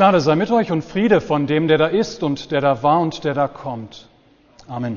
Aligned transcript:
Gnade 0.00 0.22
sei 0.22 0.34
mit 0.34 0.50
euch 0.50 0.72
und 0.72 0.82
Friede 0.82 1.20
von 1.20 1.46
dem, 1.46 1.68
der 1.68 1.76
da 1.76 1.86
ist 1.86 2.22
und 2.22 2.52
der 2.52 2.62
da 2.62 2.82
war 2.82 3.00
und 3.00 3.22
der 3.22 3.34
da 3.34 3.48
kommt. 3.48 4.08
Amen. 4.66 4.96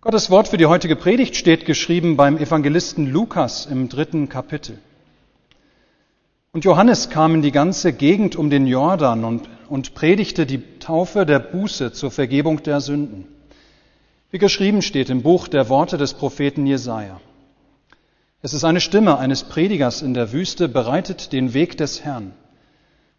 Gottes 0.00 0.30
Wort 0.30 0.46
für 0.46 0.58
die 0.58 0.66
heutige 0.66 0.94
Predigt 0.94 1.34
steht 1.34 1.66
geschrieben 1.66 2.16
beim 2.16 2.38
Evangelisten 2.38 3.10
Lukas 3.10 3.66
im 3.66 3.88
dritten 3.88 4.28
Kapitel. 4.28 4.78
Und 6.52 6.64
Johannes 6.64 7.10
kam 7.10 7.34
in 7.34 7.42
die 7.42 7.50
ganze 7.50 7.92
Gegend 7.92 8.36
um 8.36 8.48
den 8.48 8.68
Jordan 8.68 9.24
und, 9.24 9.48
und 9.68 9.94
predigte 9.96 10.46
die 10.46 10.62
Taufe 10.78 11.26
der 11.26 11.40
Buße 11.40 11.90
zur 11.90 12.12
Vergebung 12.12 12.62
der 12.62 12.80
Sünden. 12.80 13.26
Wie 14.30 14.38
geschrieben 14.38 14.82
steht 14.82 15.10
im 15.10 15.22
Buch 15.22 15.48
der 15.48 15.68
Worte 15.68 15.98
des 15.98 16.14
Propheten 16.14 16.64
Jesaja. 16.64 17.20
Es 18.40 18.54
ist 18.54 18.62
eine 18.62 18.80
Stimme 18.80 19.18
eines 19.18 19.42
Predigers 19.42 20.00
in 20.00 20.14
der 20.14 20.30
Wüste, 20.30 20.68
bereitet 20.68 21.32
den 21.32 21.54
Weg 21.54 21.76
des 21.76 22.04
Herrn, 22.04 22.34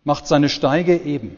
macht 0.03 0.27
seine 0.27 0.49
Steige 0.49 0.97
eben. 0.97 1.35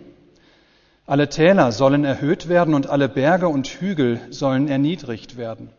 Alle 1.05 1.29
Täler 1.29 1.71
sollen 1.71 2.05
erhöht 2.05 2.47
werden 2.47 2.73
und 2.73 2.87
alle 2.87 3.09
Berge 3.09 3.47
und 3.47 3.67
Hügel 3.67 4.21
sollen 4.29 4.67
erniedrigt 4.67 5.35
werden. 5.37 5.70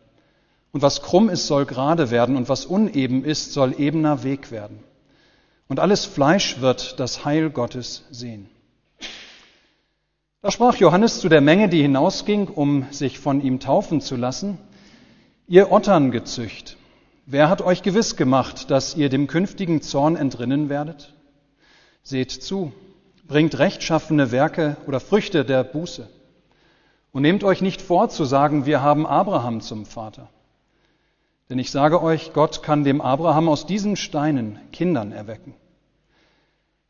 Und 0.71 0.81
was 0.81 1.01
krumm 1.01 1.29
ist, 1.29 1.47
soll 1.47 1.65
gerade 1.65 2.11
werden 2.11 2.35
und 2.35 2.49
was 2.49 2.65
uneben 2.65 3.23
ist, 3.23 3.53
soll 3.53 3.75
ebener 3.79 4.23
Weg 4.23 4.51
werden. 4.51 4.79
Und 5.67 5.79
alles 5.79 6.05
Fleisch 6.05 6.61
wird 6.61 6.99
das 6.99 7.25
Heil 7.25 7.49
Gottes 7.49 8.03
sehen. 8.11 8.49
Da 10.41 10.51
sprach 10.51 10.75
Johannes 10.75 11.21
zu 11.21 11.29
der 11.29 11.41
Menge, 11.41 11.69
die 11.69 11.81
hinausging, 11.81 12.47
um 12.47 12.85
sich 12.91 13.17
von 13.17 13.41
ihm 13.41 13.59
taufen 13.59 14.01
zu 14.01 14.17
lassen, 14.17 14.57
ihr 15.47 15.71
Otterngezücht, 15.71 16.75
wer 17.25 17.49
hat 17.49 17.61
euch 17.61 17.81
gewiss 17.81 18.17
gemacht, 18.17 18.69
dass 18.69 18.95
ihr 18.95 19.09
dem 19.09 19.27
künftigen 19.27 19.81
Zorn 19.81 20.15
entrinnen 20.15 20.67
werdet? 20.67 21.13
Seht 22.03 22.31
zu, 22.31 22.73
bringt 23.27 23.57
rechtschaffene 23.57 24.31
Werke 24.31 24.77
oder 24.87 24.99
Früchte 24.99 25.45
der 25.45 25.63
Buße 25.63 26.09
und 27.13 27.21
nehmt 27.21 27.43
euch 27.43 27.61
nicht 27.61 27.81
vor 27.81 28.09
zu 28.09 28.25
sagen, 28.25 28.65
wir 28.65 28.81
haben 28.81 29.07
Abraham 29.07 29.61
zum 29.61 29.85
Vater. 29.85 30.29
Denn 31.49 31.59
ich 31.59 31.71
sage 31.71 32.01
euch, 32.01 32.33
Gott 32.33 32.61
kann 32.61 32.83
dem 32.83 32.99
Abraham 32.99 33.47
aus 33.47 33.65
diesen 33.65 33.95
Steinen 33.95 34.59
Kindern 34.71 35.11
erwecken. 35.11 35.53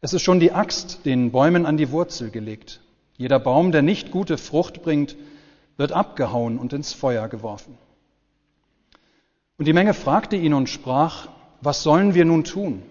Es 0.01 0.13
ist 0.13 0.23
schon 0.23 0.39
die 0.39 0.51
Axt 0.51 1.05
den 1.05 1.31
Bäumen 1.31 1.65
an 1.65 1.77
die 1.77 1.91
Wurzel 1.91 2.31
gelegt. 2.31 2.81
Jeder 3.15 3.39
Baum, 3.39 3.71
der 3.71 3.81
nicht 3.81 4.11
gute 4.11 4.37
Frucht 4.37 4.81
bringt, 4.81 5.15
wird 5.77 5.91
abgehauen 5.91 6.57
und 6.57 6.73
ins 6.73 6.93
Feuer 6.93 7.27
geworfen. 7.27 7.77
Und 9.57 9.65
die 9.65 9.73
Menge 9.73 9.93
fragte 9.93 10.35
ihn 10.35 10.53
und 10.53 10.69
sprach, 10.69 11.27
was 11.61 11.83
sollen 11.83 12.15
wir 12.15 12.25
nun 12.25 12.43
tun? 12.43 12.83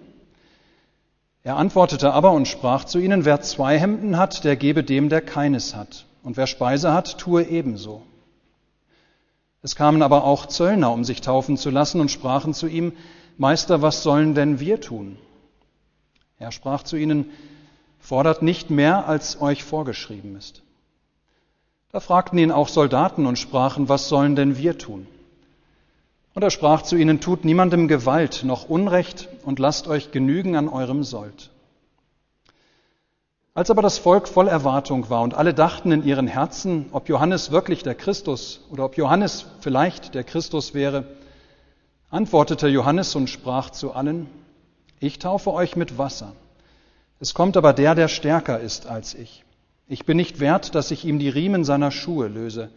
Er 1.44 1.56
antwortete 1.56 2.12
aber 2.12 2.32
und 2.32 2.46
sprach 2.46 2.84
zu 2.84 2.98
ihnen, 2.98 3.24
wer 3.24 3.40
zwei 3.40 3.78
Hemden 3.78 4.16
hat, 4.16 4.44
der 4.44 4.56
gebe 4.56 4.84
dem, 4.84 5.08
der 5.08 5.20
keines 5.20 5.74
hat. 5.74 6.06
Und 6.22 6.36
wer 6.36 6.46
Speise 6.46 6.92
hat, 6.92 7.18
tue 7.18 7.42
ebenso. 7.44 8.02
Es 9.62 9.74
kamen 9.76 10.02
aber 10.02 10.24
auch 10.24 10.46
Zöllner, 10.46 10.92
um 10.92 11.04
sich 11.04 11.20
taufen 11.20 11.56
zu 11.56 11.70
lassen, 11.70 12.00
und 12.00 12.10
sprachen 12.10 12.54
zu 12.54 12.66
ihm, 12.66 12.92
Meister, 13.38 13.82
was 13.82 14.02
sollen 14.02 14.34
denn 14.34 14.60
wir 14.60 14.80
tun? 14.80 15.18
Er 16.38 16.52
sprach 16.52 16.82
zu 16.82 16.96
ihnen, 16.96 17.30
fordert 17.98 18.42
nicht 18.42 18.70
mehr, 18.70 19.08
als 19.08 19.40
euch 19.40 19.64
vorgeschrieben 19.64 20.36
ist. 20.36 20.62
Da 21.90 22.00
fragten 22.00 22.38
ihn 22.38 22.50
auch 22.50 22.68
Soldaten 22.68 23.26
und 23.26 23.38
sprachen, 23.38 23.88
was 23.88 24.08
sollen 24.08 24.34
denn 24.36 24.56
wir 24.58 24.78
tun? 24.78 25.06
Und 26.34 26.42
er 26.42 26.50
sprach 26.50 26.82
zu 26.82 26.96
ihnen, 26.96 27.20
tut 27.20 27.44
niemandem 27.44 27.88
Gewalt 27.88 28.42
noch 28.44 28.68
Unrecht 28.68 29.28
und 29.44 29.58
lasst 29.58 29.86
euch 29.86 30.12
genügen 30.12 30.56
an 30.56 30.68
eurem 30.68 31.04
Sold. 31.04 31.50
Als 33.54 33.70
aber 33.70 33.82
das 33.82 33.98
Volk 33.98 34.28
voll 34.28 34.48
Erwartung 34.48 35.10
war 35.10 35.20
und 35.20 35.34
alle 35.34 35.52
dachten 35.52 35.92
in 35.92 36.04
ihren 36.04 36.26
Herzen, 36.26 36.86
ob 36.92 37.10
Johannes 37.10 37.50
wirklich 37.50 37.82
der 37.82 37.94
Christus 37.94 38.60
oder 38.70 38.86
ob 38.86 38.96
Johannes 38.96 39.44
vielleicht 39.60 40.14
der 40.14 40.24
Christus 40.24 40.72
wäre, 40.72 41.04
antwortete 42.08 42.68
Johannes 42.68 43.14
und 43.14 43.28
sprach 43.28 43.68
zu 43.68 43.92
allen, 43.92 44.26
ich 45.00 45.18
taufe 45.18 45.52
euch 45.52 45.76
mit 45.76 45.98
Wasser. 45.98 46.32
Es 47.20 47.34
kommt 47.34 47.58
aber 47.58 47.74
der, 47.74 47.94
der 47.94 48.08
stärker 48.08 48.58
ist 48.58 48.86
als 48.86 49.14
ich. 49.14 49.44
Ich 49.86 50.06
bin 50.06 50.16
nicht 50.16 50.40
wert, 50.40 50.74
dass 50.74 50.90
ich 50.90 51.04
ihm 51.04 51.18
die 51.18 51.28
Riemen 51.28 51.64
seiner 51.64 51.90
Schuhe 51.90 52.28
löse. 52.28 52.70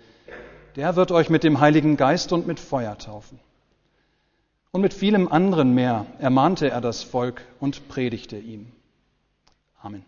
Der 0.76 0.98
wird 0.98 1.12
euch 1.12 1.30
mit 1.30 1.44
dem 1.44 1.62
Heiligen 1.62 1.96
Geist 1.96 2.34
und 2.34 2.48
mit 2.48 2.60
Feuer 2.60 2.98
taufen. 2.98 3.40
Und 4.72 4.82
mit 4.82 4.94
vielem 4.94 5.32
anderen 5.32 5.74
mehr 5.74 6.06
ermahnte 6.20 6.70
er 6.70 6.82
das 6.82 7.02
Volk 7.02 7.46
und 7.62 7.88
predigte 7.88 8.38
ihm. 8.38 8.68
Amen. 9.82 10.04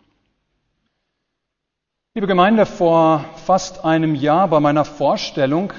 Liebe 2.14 2.26
Gemeinde, 2.26 2.66
vor 2.66 3.24
fast 3.46 3.84
einem 3.84 4.14
Jahr 4.14 4.48
bei 4.48 4.60
meiner 4.60 4.84
Vorstellung, 4.84 5.72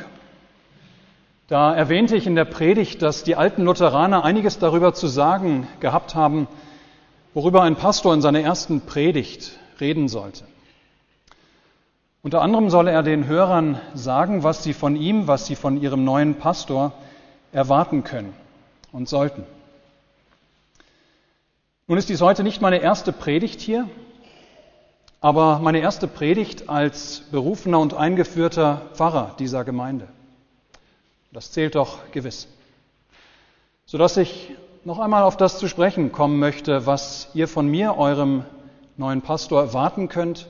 da 1.48 1.76
erwähnte 1.76 2.16
ich 2.16 2.26
in 2.26 2.36
der 2.36 2.46
Predigt, 2.46 3.04
dass 3.04 3.24
die 3.24 3.36
alten 3.36 3.64
Lutheraner 3.64 4.24
einiges 4.24 4.58
darüber 4.58 4.94
zu 4.94 5.08
sagen 5.08 5.68
gehabt 5.80 6.16
haben, 6.16 6.48
worüber 7.36 7.62
ein 7.62 7.76
Pastor 7.76 8.14
in 8.14 8.22
seiner 8.22 8.42
ersten 8.42 8.82
Predigt 8.82 9.60
reden 9.80 10.08
sollte. 10.08 10.46
Unter 12.22 12.42
anderem 12.42 12.70
solle 12.70 12.92
er 12.92 13.02
den 13.02 13.28
Hörern 13.28 13.80
sagen, 13.94 14.44
was 14.44 14.64
sie 14.64 14.74
von 14.74 14.96
ihm, 14.98 15.28
was 15.28 15.46
sie 15.46 15.56
von 15.56 15.82
ihrem 15.82 16.04
neuen 16.04 16.36
Pastor 16.36 16.92
erwarten 17.54 18.04
können 18.04 18.34
und 18.92 19.08
sollten. 19.08 19.44
Nun 21.88 21.98
ist 21.98 22.10
dies 22.10 22.22
heute 22.22 22.44
nicht 22.44 22.62
meine 22.62 22.80
erste 22.80 23.14
Predigt 23.14 23.62
hier, 23.62 23.88
aber 25.22 25.60
meine 25.60 25.80
erste 25.80 26.08
Predigt 26.08 26.70
als 26.70 27.24
berufener 27.32 27.80
und 27.80 27.94
eingeführter 27.94 28.82
Pfarrer 28.94 29.36
dieser 29.40 29.64
Gemeinde. 29.64 30.08
Das 31.32 31.52
zählt 31.52 31.76
doch 31.76 32.00
gewiss. 32.12 32.48
Sodass 33.86 34.18
ich 34.18 34.52
noch 34.84 35.00
einmal 35.00 35.24
auf 35.24 35.38
das 35.38 35.58
zu 35.58 35.68
sprechen 35.68 36.12
kommen 36.12 36.38
möchte, 36.38 36.86
was 36.86 37.30
ihr 37.34 37.48
von 37.48 37.68
mir, 37.68 37.98
eurem 37.98 38.44
neuen 38.98 39.22
Pastor, 39.22 39.62
erwarten 39.62 40.10
könnt. 40.10 40.48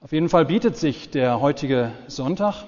Auf 0.00 0.12
jeden 0.12 0.28
Fall 0.28 0.44
bietet 0.44 0.76
sich 0.76 1.10
der 1.10 1.40
heutige 1.40 1.90
Sonntag, 2.06 2.64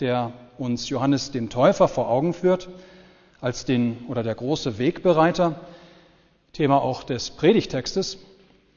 der 0.00 0.32
uns 0.58 0.90
Johannes 0.90 1.30
den 1.30 1.48
Täufer 1.48 1.88
vor 1.88 2.10
Augen 2.10 2.34
führt, 2.34 2.68
als 3.40 3.64
den 3.64 4.04
oder 4.08 4.22
der 4.22 4.34
große 4.34 4.76
Wegbereiter, 4.76 5.58
Thema 6.52 6.82
auch 6.82 7.02
des 7.02 7.30
Predigtextes. 7.30 8.18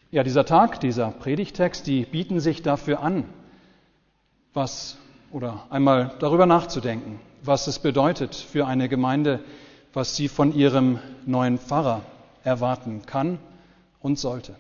Ja, 0.10 0.24
dieser 0.24 0.46
Tag, 0.46 0.80
dieser 0.80 1.12
Predigtext, 1.12 1.86
die 1.86 2.06
bieten 2.06 2.40
sich 2.40 2.62
dafür 2.62 3.02
an, 3.02 3.26
was 4.54 4.98
oder 5.34 5.66
einmal 5.70 6.16
darüber 6.20 6.46
nachzudenken, 6.46 7.20
was 7.44 7.68
es 7.68 7.78
bedeutet 7.78 8.36
für 8.36 8.68
eine 8.68 8.88
Gemeinde, 8.88 9.42
was 9.94 10.16
sie 10.16 10.30
von 10.30 10.56
ihrem 10.56 11.00
neuen 11.26 11.58
Pfarrer 11.58 12.04
erwarten 12.46 13.02
kann 13.06 13.38
und 14.00 14.18
sollte. 14.18 14.56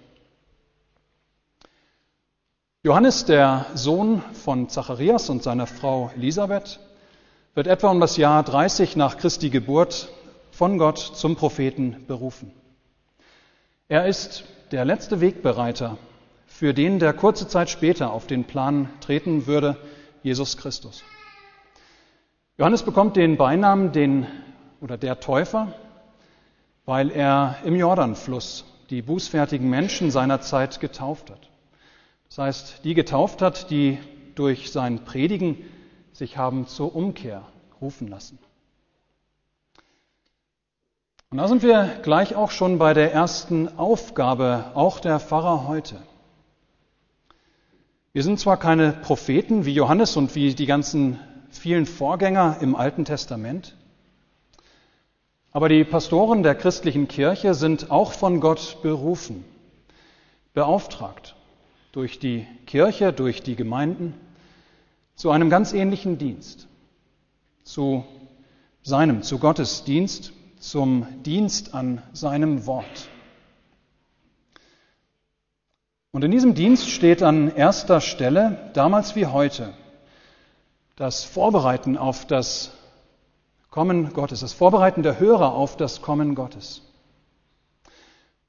Johannes, 2.83 3.25
der 3.25 3.65
Sohn 3.73 4.21
von 4.33 4.69
Zacharias 4.69 5.31
und 5.31 5.41
seiner 5.41 5.65
Frau 5.65 6.11
Elisabeth, 6.15 6.79
wird 7.55 7.65
etwa 7.65 7.89
um 7.89 7.99
das 7.99 8.17
Jahr 8.17 8.43
30 8.43 8.95
nach 8.95 9.17
Christi 9.17 9.49
Geburt 9.49 10.09
von 10.51 10.77
Gott 10.77 10.99
zum 10.99 11.35
Propheten 11.35 12.05
berufen. 12.07 12.51
Er 13.87 14.05
ist 14.05 14.43
der 14.71 14.85
letzte 14.85 15.21
Wegbereiter 15.21 15.97
für 16.45 16.75
den, 16.75 16.99
der 16.99 17.13
kurze 17.13 17.47
Zeit 17.47 17.71
später 17.71 18.11
auf 18.11 18.27
den 18.27 18.43
Plan 18.43 18.89
treten 19.01 19.47
würde, 19.47 19.75
Jesus 20.21 20.55
Christus. 20.55 21.03
Johannes 22.59 22.83
bekommt 22.83 23.15
den 23.15 23.37
Beinamen 23.37 23.91
den 23.91 24.27
oder 24.81 24.97
der 24.97 25.19
Täufer, 25.19 25.73
weil 26.85 27.09
er 27.09 27.57
im 27.65 27.75
Jordanfluss 27.75 28.65
die 28.91 29.01
bußfertigen 29.01 29.67
Menschen 29.67 30.11
seiner 30.11 30.41
Zeit 30.41 30.79
getauft 30.79 31.31
hat. 31.31 31.46
Das 32.29 32.37
heißt, 32.37 32.83
die 32.83 32.93
getauft 32.93 33.41
hat, 33.41 33.69
die 33.69 33.99
durch 34.35 34.71
sein 34.71 35.05
Predigen 35.05 35.57
sich 36.13 36.37
haben 36.37 36.67
zur 36.67 36.95
Umkehr 36.95 37.43
rufen 37.81 38.07
lassen. 38.07 38.39
Und 41.29 41.39
da 41.39 41.47
sind 41.47 41.61
wir 41.61 41.99
gleich 42.03 42.35
auch 42.35 42.51
schon 42.51 42.77
bei 42.77 42.93
der 42.93 43.13
ersten 43.13 43.77
Aufgabe, 43.77 44.71
auch 44.75 44.99
der 44.99 45.19
Pfarrer 45.19 45.67
heute. 45.67 46.01
Wir 48.13 48.23
sind 48.23 48.39
zwar 48.39 48.57
keine 48.57 48.93
Propheten 48.93 49.65
wie 49.65 49.73
Johannes 49.73 50.17
und 50.17 50.33
wie 50.35 50.55
die 50.55 50.65
ganzen 50.65 51.19
vielen 51.51 51.85
Vorgänger 51.85 52.57
im 52.61 52.75
Alten 52.75 53.05
Testament, 53.05 53.75
aber 55.51 55.69
die 55.69 55.83
Pastoren 55.83 56.43
der 56.43 56.55
christlichen 56.55 57.07
Kirche 57.07 57.53
sind 57.53 57.91
auch 57.91 58.13
von 58.13 58.39
Gott 58.39 58.77
berufen, 58.81 59.43
beauftragt 60.53 61.36
durch 61.91 62.19
die 62.19 62.45
Kirche, 62.65 63.13
durch 63.13 63.43
die 63.43 63.55
Gemeinden 63.55 64.13
zu 65.15 65.31
einem 65.31 65.49
ganz 65.49 65.73
ähnlichen 65.73 66.17
Dienst, 66.17 66.67
zu 67.63 68.05
seinem, 68.83 69.23
zu 69.23 69.39
Gottes 69.39 69.83
Dienst, 69.83 70.31
zum 70.59 71.07
Dienst 71.23 71.73
an 71.73 72.01
seinem 72.13 72.65
Wort. 72.65 73.09
Und 76.11 76.23
in 76.23 76.31
diesem 76.31 76.55
Dienst 76.55 76.89
steht 76.89 77.21
an 77.21 77.53
erster 77.53 78.01
Stelle, 78.01 78.71
damals 78.73 79.15
wie 79.15 79.25
heute, 79.25 79.73
das 80.95 81.23
Vorbereiten 81.23 81.97
auf 81.97 82.25
das 82.25 82.71
Kommen 83.69 84.13
Gottes, 84.13 84.39
das 84.39 84.53
Vorbereiten 84.53 85.03
der 85.03 85.19
Hörer 85.19 85.53
auf 85.53 85.77
das 85.77 86.01
Kommen 86.01 86.33
Gottes. 86.33 86.81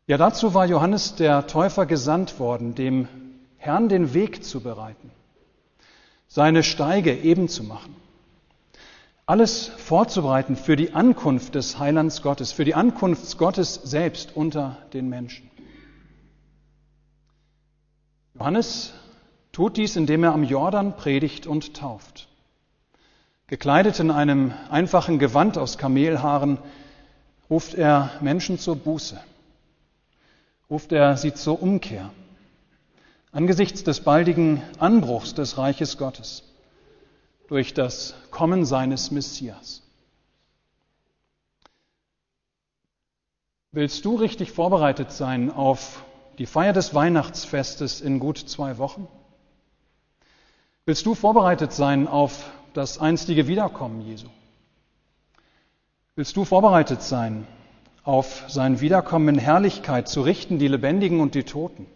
Ja, 0.07 0.17
dazu 0.17 0.55
war 0.55 0.65
Johannes 0.65 1.17
der 1.17 1.47
Täufer 1.47 1.85
gesandt 1.85 2.39
worden, 2.39 2.75
dem 2.75 3.09
Herrn 3.59 3.89
den 3.89 4.15
Weg 4.15 4.45
zu 4.45 4.61
bereiten, 4.61 5.11
seine 6.27 6.63
Steige 6.63 7.15
eben 7.15 7.49
zu 7.49 7.63
machen, 7.65 7.95
alles 9.27 9.67
vorzubereiten 9.67 10.57
für 10.57 10.77
die 10.77 10.95
Ankunft 10.95 11.55
des 11.55 11.79
Heilands 11.79 12.23
Gottes, 12.23 12.53
für 12.53 12.65
die 12.65 12.75
Ankunft 12.75 13.37
Gottes 13.37 13.75
selbst 13.75 14.35
unter 14.35 14.79
den 14.95 15.09
Menschen. 15.09 15.51
Johannes 18.35 18.95
tut 19.53 19.77
dies, 19.77 19.97
indem 19.97 20.25
er 20.25 20.33
am 20.33 20.45
Jordan 20.45 20.97
predigt 20.97 21.47
und 21.47 21.75
tauft. 21.75 22.29
Gekleidet 23.49 23.99
in 23.99 24.11
einem 24.11 24.53
einfachen 24.71 25.19
Gewand 25.19 25.59
aus 25.59 25.77
Kamelhaaren 25.77 26.59
ruft 27.51 27.75
er 27.75 28.13
Menschen 28.21 28.59
zur 28.59 28.77
Buße 28.77 29.21
ruft 30.71 30.93
er 30.93 31.17
sie 31.17 31.35
zur 31.35 31.63
Umkehr 31.63 32.11
angesichts 33.39 33.85
des 33.85 34.01
baldigen 34.01 34.61
Anbruchs 34.81 35.33
des 35.33 35.59
Reiches 35.59 35.97
Gottes 35.97 36.43
durch 37.47 37.73
das 37.73 38.17
Kommen 38.33 38.65
seines 38.65 39.13
Messias. 39.13 39.85
Willst 43.71 44.05
du 44.05 44.17
richtig 44.17 44.51
vorbereitet 44.51 45.13
sein 45.13 45.53
auf 45.53 46.03
die 46.39 46.47
Feier 46.47 46.73
des 46.73 46.95
Weihnachtsfestes 46.95 48.01
in 48.01 48.19
gut 48.19 48.39
zwei 48.39 48.77
Wochen? 48.77 49.07
Willst 50.85 51.07
du 51.07 51.15
vorbereitet 51.15 51.73
sein 51.73 52.09
auf 52.09 52.51
das 52.75 52.99
einstige 52.99 53.47
Wiederkommen 53.47 54.01
Jesu? 54.01 54.27
Willst 56.17 56.37
du 56.37 56.45
vorbereitet 56.45 57.03
sein 57.03 57.47
auf 58.03 58.47
sein 58.49 58.81
Wiederkommen 58.81 59.37
in 59.37 59.39
Herrlichkeit 59.39 60.09
zu 60.09 60.23
richten, 60.23 60.59
die 60.59 60.67
Lebendigen 60.67 61.21
und 61.21 61.37
die 61.37 61.45
Toten. 61.45 61.87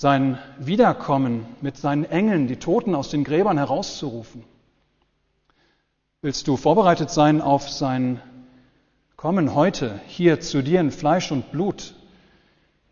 Sein 0.00 0.38
Wiederkommen 0.60 1.44
mit 1.60 1.76
seinen 1.76 2.04
Engeln, 2.04 2.46
die 2.46 2.54
Toten 2.54 2.94
aus 2.94 3.08
den 3.10 3.24
Gräbern 3.24 3.58
herauszurufen. 3.58 4.44
Willst 6.22 6.46
du 6.46 6.56
vorbereitet 6.56 7.10
sein 7.10 7.40
auf 7.40 7.68
sein 7.68 8.22
Kommen 9.16 9.56
heute 9.56 10.00
hier 10.06 10.38
zu 10.38 10.62
dir 10.62 10.78
in 10.78 10.92
Fleisch 10.92 11.32
und 11.32 11.50
Blut, 11.50 11.96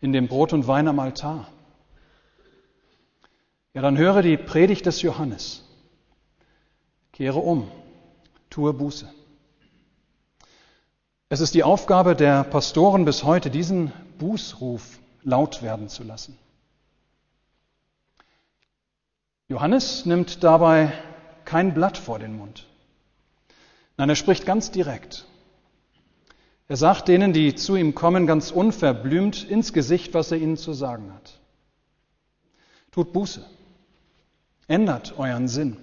in 0.01 0.11
dem 0.11 0.27
Brot 0.27 0.51
und 0.51 0.67
Wein 0.67 0.89
am 0.89 0.99
Altar? 0.99 1.47
Ja, 3.73 3.81
dann 3.81 3.97
höre 3.97 4.21
die 4.21 4.35
Predigt 4.35 4.85
des 4.85 5.01
Johannes. 5.01 5.63
Kehre 7.13 7.39
um, 7.39 7.71
tue 8.49 8.73
Buße. 8.73 9.07
Es 11.29 11.39
ist 11.39 11.53
die 11.53 11.63
Aufgabe 11.63 12.17
der 12.17 12.43
Pastoren 12.43 13.05
bis 13.05 13.23
heute, 13.23 13.49
diesen 13.49 13.93
Bußruf 14.19 14.99
laut 15.23 15.63
werden 15.63 15.87
zu 15.87 16.03
lassen. 16.03 16.37
Johannes 19.49 20.05
nimmt 20.05 20.43
dabei 20.43 20.91
kein 21.45 21.73
Blatt 21.73 21.97
vor 21.97 22.19
den 22.19 22.35
Mund. 22.37 22.65
Nein, 23.95 24.09
er 24.09 24.15
spricht 24.15 24.45
ganz 24.45 24.71
direkt. 24.71 25.25
Er 26.67 26.75
sagt 26.75 27.07
denen, 27.07 27.31
die 27.31 27.55
zu 27.55 27.77
ihm 27.77 27.95
kommen, 27.95 28.27
ganz 28.27 28.51
unverblümt 28.51 29.49
ins 29.49 29.71
Gesicht, 29.71 30.13
was 30.13 30.31
er 30.31 30.37
ihnen 30.37 30.57
zu 30.57 30.73
sagen 30.73 31.13
hat. 31.13 31.39
Tut 32.91 33.13
Buße. 33.13 33.45
Ändert 34.67 35.17
euren 35.17 35.47
Sinn. 35.47 35.77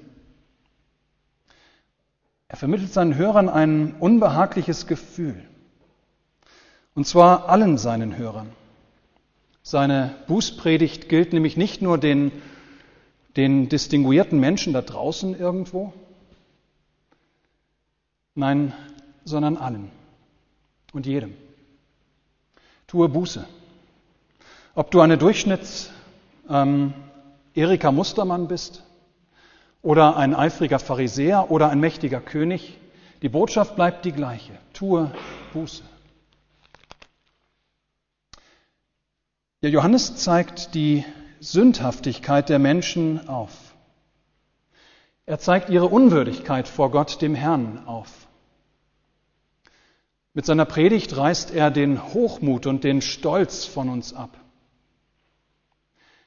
Er 2.48 2.58
vermittelt 2.58 2.92
seinen 2.92 3.16
Hörern 3.16 3.48
ein 3.48 3.94
unbehagliches 3.98 4.86
Gefühl. 4.86 5.42
Und 6.94 7.06
zwar 7.06 7.48
allen 7.48 7.78
seinen 7.78 8.18
Hörern. 8.18 8.52
Seine 9.62 10.14
Bußpredigt 10.26 11.08
gilt 11.08 11.32
nämlich 11.32 11.56
nicht 11.56 11.80
nur 11.80 11.96
den, 11.96 12.30
den 13.36 13.68
distinguierten 13.68 14.38
Menschen 14.38 14.72
da 14.72 14.82
draußen 14.82 15.38
irgendwo, 15.38 15.92
nein, 18.34 18.72
sondern 19.24 19.56
allen 19.56 19.90
und 20.92 21.06
jedem. 21.06 21.34
Tue 22.86 23.08
Buße. 23.08 23.46
Ob 24.74 24.90
du 24.90 25.00
eine 25.00 25.18
Durchschnitts 25.18 25.90
ähm, 26.48 26.94
Erika 27.54 27.92
Mustermann 27.92 28.48
bist 28.48 28.82
oder 29.82 30.16
ein 30.16 30.34
eifriger 30.34 30.78
Pharisäer 30.78 31.50
oder 31.50 31.70
ein 31.70 31.80
mächtiger 31.80 32.20
König. 32.20 32.78
Die 33.22 33.28
Botschaft 33.28 33.76
bleibt 33.76 34.04
die 34.04 34.12
gleiche. 34.12 34.52
Tue 34.72 35.10
Buße. 35.52 35.82
Ja, 39.60 39.70
Johannes 39.70 40.16
zeigt 40.16 40.74
die 40.74 41.04
Sündhaftigkeit 41.44 42.48
der 42.48 42.58
Menschen 42.58 43.28
auf. 43.28 43.74
Er 45.26 45.38
zeigt 45.38 45.68
ihre 45.68 45.86
Unwürdigkeit 45.86 46.66
vor 46.66 46.90
Gott, 46.90 47.20
dem 47.20 47.34
Herrn, 47.34 47.86
auf. 47.86 48.08
Mit 50.32 50.46
seiner 50.46 50.64
Predigt 50.64 51.16
reißt 51.16 51.54
er 51.54 51.70
den 51.70 52.02
Hochmut 52.14 52.66
und 52.66 52.82
den 52.82 53.02
Stolz 53.02 53.66
von 53.66 53.90
uns 53.90 54.14
ab. 54.14 54.36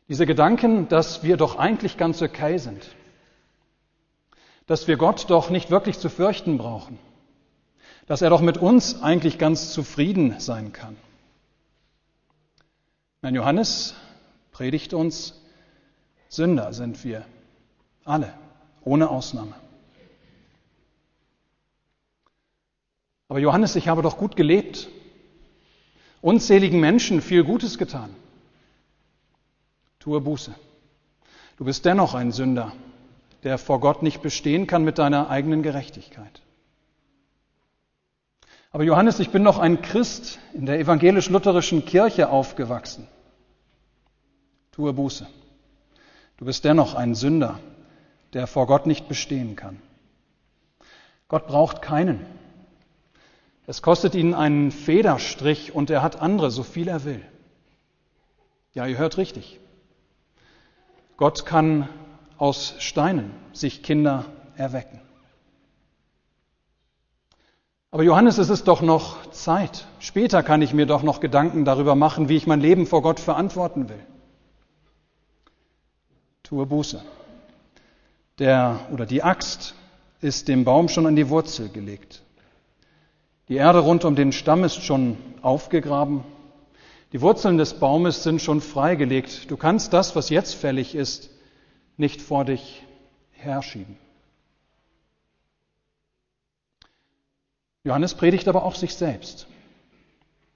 Diese 0.07 0.25
Gedanken, 0.25 0.87
dass 0.87 1.23
wir 1.23 1.35
doch 1.35 1.57
eigentlich 1.57 1.97
ganz 1.97 2.21
okay 2.21 2.59
sind, 2.59 2.87
dass 4.67 4.87
wir 4.87 4.97
Gott 4.97 5.29
doch 5.29 5.49
nicht 5.49 5.71
wirklich 5.71 5.97
zu 5.97 6.09
fürchten 6.09 6.59
brauchen, 6.59 6.99
dass 8.05 8.21
er 8.21 8.29
doch 8.29 8.41
mit 8.41 8.57
uns 8.57 9.01
eigentlich 9.01 9.39
ganz 9.39 9.73
zufrieden 9.73 10.39
sein 10.39 10.73
kann. 10.73 10.95
Nein, 13.23 13.33
Johannes 13.33 13.95
predigt 14.57 14.95
uns, 14.95 15.39
Sünder 16.29 16.73
sind 16.73 17.03
wir, 17.03 17.23
alle, 18.03 18.33
ohne 18.83 19.09
Ausnahme. 19.09 19.53
Aber 23.29 23.37
Johannes, 23.37 23.75
ich 23.75 23.87
habe 23.87 24.01
doch 24.01 24.17
gut 24.17 24.35
gelebt, 24.35 24.89
unzähligen 26.21 26.79
Menschen 26.79 27.21
viel 27.21 27.43
Gutes 27.43 27.77
getan. 27.77 28.09
Tue 29.99 30.19
Buße. 30.21 30.55
Du 31.57 31.65
bist 31.65 31.85
dennoch 31.85 32.15
ein 32.15 32.31
Sünder 32.31 32.73
der 33.43 33.57
vor 33.57 33.79
Gott 33.79 34.03
nicht 34.03 34.21
bestehen 34.21 34.67
kann 34.67 34.83
mit 34.83 34.97
deiner 34.97 35.29
eigenen 35.29 35.63
Gerechtigkeit. 35.63 36.41
Aber 38.71 38.83
Johannes, 38.83 39.19
ich 39.19 39.29
bin 39.29 39.43
noch 39.43 39.59
ein 39.59 39.81
Christ 39.81 40.39
in 40.53 40.65
der 40.65 40.79
evangelisch-lutherischen 40.79 41.85
Kirche 41.85 42.29
aufgewachsen. 42.29 43.07
Tue 44.77 44.93
Buße. 44.93 45.25
Du 46.37 46.45
bist 46.45 46.63
dennoch 46.63 46.93
ein 46.93 47.15
Sünder, 47.15 47.59
der 48.33 48.45
vor 48.45 48.67
Gott 48.67 48.85
nicht 48.85 49.09
bestehen 49.09 49.55
kann. 49.55 49.81
Gott 51.27 51.47
braucht 51.47 51.81
keinen. 51.81 52.23
Es 53.65 53.81
kostet 53.81 54.13
ihn 54.13 54.35
einen 54.35 54.69
Federstrich 54.69 55.73
und 55.73 55.89
er 55.89 56.03
hat 56.03 56.21
andere, 56.21 56.51
so 56.51 56.61
viel 56.61 56.87
er 56.89 57.05
will. 57.05 57.25
Ja, 58.75 58.85
ihr 58.85 58.99
hört 58.99 59.17
richtig. 59.17 59.59
Gott 61.17 61.47
kann 61.47 61.89
aus 62.37 62.75
Steinen 62.77 63.31
sich 63.53 63.81
Kinder 63.81 64.25
erwecken. 64.57 65.01
Aber 67.89 68.03
Johannes, 68.03 68.37
es 68.37 68.49
ist 68.51 68.67
doch 68.67 68.83
noch 68.83 69.31
Zeit. 69.31 69.87
Später 69.97 70.43
kann 70.43 70.61
ich 70.61 70.71
mir 70.71 70.85
doch 70.85 71.01
noch 71.01 71.19
Gedanken 71.19 71.65
darüber 71.65 71.95
machen, 71.95 72.29
wie 72.29 72.35
ich 72.35 72.45
mein 72.45 72.61
Leben 72.61 72.85
vor 72.85 73.01
Gott 73.01 73.19
verantworten 73.19 73.89
will. 73.89 74.05
Tue 76.47 76.65
Buße. 76.65 77.03
Der 78.39 78.79
oder 78.93 79.05
die 79.05 79.21
Axt 79.21 79.75
ist 80.21 80.47
dem 80.47 80.63
Baum 80.63 80.87
schon 80.87 81.05
an 81.05 81.17
die 81.17 81.27
Wurzel 81.27 81.67
gelegt. 81.67 82.21
Die 83.49 83.55
Erde 83.55 83.79
rund 83.79 84.05
um 84.05 84.15
den 84.15 84.31
Stamm 84.31 84.63
ist 84.63 84.81
schon 84.81 85.17
aufgegraben. 85.41 86.23
Die 87.11 87.19
Wurzeln 87.19 87.57
des 87.57 87.73
Baumes 87.73 88.23
sind 88.23 88.41
schon 88.41 88.61
freigelegt. 88.61 89.51
Du 89.51 89.57
kannst 89.57 89.91
das, 89.91 90.15
was 90.15 90.29
jetzt 90.29 90.53
fällig 90.53 90.95
ist, 90.95 91.29
nicht 91.97 92.21
vor 92.21 92.45
dich 92.45 92.81
herschieben. 93.33 93.97
Johannes 97.83 98.13
predigt 98.13 98.47
aber 98.47 98.63
auch 98.63 98.75
sich 98.75 98.95
selbst. 98.95 99.47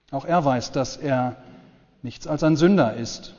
Auch 0.10 0.24
er 0.24 0.46
weiß, 0.46 0.72
dass 0.72 0.96
er 0.96 1.36
nichts 2.02 2.28
als 2.28 2.44
ein 2.44 2.56
Sünder 2.56 2.96
ist. 2.96 3.36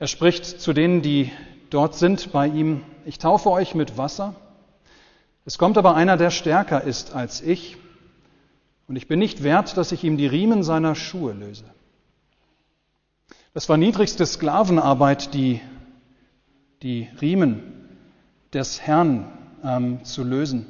Er 0.00 0.06
spricht 0.06 0.46
zu 0.46 0.72
denen, 0.72 1.02
die 1.02 1.30
dort 1.68 1.94
sind 1.94 2.32
bei 2.32 2.46
ihm, 2.46 2.80
ich 3.04 3.18
taufe 3.18 3.50
euch 3.50 3.74
mit 3.74 3.98
Wasser. 3.98 4.34
Es 5.44 5.58
kommt 5.58 5.76
aber 5.76 5.94
einer, 5.94 6.16
der 6.16 6.30
stärker 6.30 6.82
ist 6.82 7.14
als 7.14 7.42
ich, 7.42 7.76
und 8.88 8.96
ich 8.96 9.08
bin 9.08 9.18
nicht 9.18 9.42
wert, 9.42 9.76
dass 9.76 9.92
ich 9.92 10.02
ihm 10.02 10.16
die 10.16 10.26
Riemen 10.26 10.62
seiner 10.62 10.94
Schuhe 10.94 11.34
löse. 11.34 11.66
Das 13.52 13.68
war 13.68 13.76
niedrigste 13.76 14.24
Sklavenarbeit, 14.24 15.34
die, 15.34 15.60
die 16.82 17.06
Riemen 17.20 17.62
des 18.54 18.80
Herrn 18.80 19.30
ähm, 19.62 20.02
zu 20.02 20.24
lösen. 20.24 20.66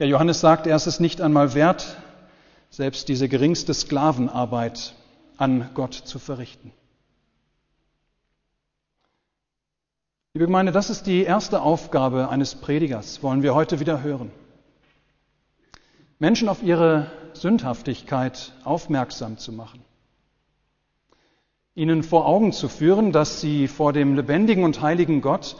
Ja, 0.00 0.06
Johannes 0.06 0.40
sagt, 0.40 0.66
er 0.66 0.74
ist 0.74 0.88
es 0.88 0.98
nicht 0.98 1.20
einmal 1.20 1.54
wert, 1.54 1.96
selbst 2.68 3.08
diese 3.08 3.28
geringste 3.28 3.72
Sklavenarbeit 3.72 4.94
an 5.36 5.70
Gott 5.74 5.94
zu 5.94 6.18
verrichten. 6.18 6.72
Liebe 10.38 10.46
Gemeinde, 10.46 10.70
das 10.70 10.88
ist 10.88 11.08
die 11.08 11.24
erste 11.24 11.62
Aufgabe 11.62 12.28
eines 12.28 12.54
Predigers, 12.54 13.24
wollen 13.24 13.42
wir 13.42 13.56
heute 13.56 13.80
wieder 13.80 14.04
hören. 14.04 14.30
Menschen 16.20 16.48
auf 16.48 16.62
ihre 16.62 17.10
Sündhaftigkeit 17.32 18.52
aufmerksam 18.62 19.38
zu 19.38 19.50
machen. 19.50 19.80
Ihnen 21.74 22.04
vor 22.04 22.24
Augen 22.24 22.52
zu 22.52 22.68
führen, 22.68 23.10
dass 23.10 23.40
sie 23.40 23.66
vor 23.66 23.92
dem 23.92 24.14
lebendigen 24.14 24.62
und 24.62 24.80
heiligen 24.80 25.22
Gott 25.22 25.56